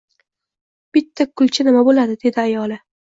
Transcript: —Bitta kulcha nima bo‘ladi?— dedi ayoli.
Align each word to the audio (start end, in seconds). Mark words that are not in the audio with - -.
—Bitta 0.97 1.27
kulcha 1.41 1.67
nima 1.69 1.85
bo‘ladi?— 1.91 2.17
dedi 2.25 2.43
ayoli. 2.47 2.81